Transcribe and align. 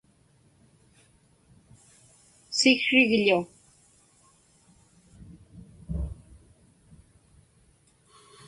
siksrigḷu 2.57 3.41